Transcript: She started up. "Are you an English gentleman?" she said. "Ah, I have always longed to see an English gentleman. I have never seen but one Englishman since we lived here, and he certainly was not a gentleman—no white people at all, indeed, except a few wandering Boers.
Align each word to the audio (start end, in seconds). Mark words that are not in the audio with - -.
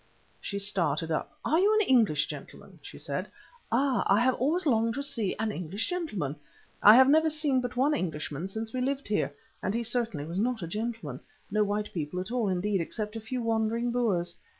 She 0.39 0.57
started 0.57 1.11
up. 1.11 1.37
"Are 1.45 1.59
you 1.59 1.71
an 1.75 1.85
English 1.85 2.25
gentleman?" 2.25 2.79
she 2.81 2.97
said. 2.97 3.27
"Ah, 3.71 4.03
I 4.07 4.19
have 4.21 4.33
always 4.33 4.65
longed 4.65 4.95
to 4.95 5.03
see 5.03 5.35
an 5.37 5.51
English 5.51 5.85
gentleman. 5.87 6.37
I 6.81 6.95
have 6.95 7.07
never 7.07 7.29
seen 7.29 7.61
but 7.61 7.75
one 7.77 7.93
Englishman 7.93 8.47
since 8.47 8.73
we 8.73 8.81
lived 8.81 9.07
here, 9.09 9.31
and 9.61 9.75
he 9.75 9.83
certainly 9.83 10.25
was 10.25 10.39
not 10.39 10.63
a 10.63 10.67
gentleman—no 10.67 11.63
white 11.63 11.93
people 11.93 12.19
at 12.19 12.31
all, 12.31 12.49
indeed, 12.49 12.81
except 12.81 13.15
a 13.15 13.21
few 13.21 13.43
wandering 13.43 13.91
Boers. 13.91 14.37